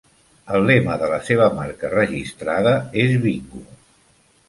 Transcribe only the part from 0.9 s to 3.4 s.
de la seva marca registrada és